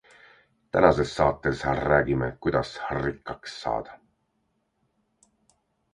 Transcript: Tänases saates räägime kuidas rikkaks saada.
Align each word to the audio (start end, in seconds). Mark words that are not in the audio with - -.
Tänases 0.77 1.11
saates 1.17 1.61
räägime 1.91 2.31
kuidas 2.47 2.73
rikkaks 3.03 3.61
saada. 3.61 3.99